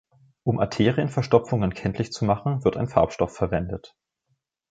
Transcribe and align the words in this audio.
Um 0.41 0.57
Arterienverstopfungen 0.59 1.75
kenntlich 1.75 2.11
zu 2.11 2.25
machen, 2.25 2.63
wird 2.63 2.75
ein 2.75 2.87
Farbstoff 2.87 3.35
verwendet. 3.35 3.95